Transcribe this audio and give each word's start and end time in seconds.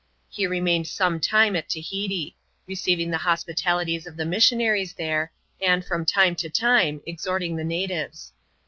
He 0.29 0.47
remained 0.47 0.87
some 0.87 1.19
time 1.19 1.55
at 1.55 1.69
Tahiti; 1.69 2.35
receiving 2.65 3.11
the 3.11 3.19
hospitalities 3.19 4.07
of 4.07 4.17
the 4.17 4.25
missionaries 4.25 4.95
there, 4.95 5.31
and, 5.61 5.85
from 5.85 6.07
time 6.07 6.35
to 6.37 6.49
time, 6.49 7.01
exhorting 7.05 7.55
the 7.55 7.63
natives. 7.63 8.33